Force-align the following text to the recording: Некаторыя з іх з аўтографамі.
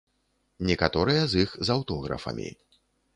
Некаторыя 0.69 1.21
з 1.33 1.43
іх 1.43 1.51
з 1.69 1.73
аўтографамі. 1.75 2.49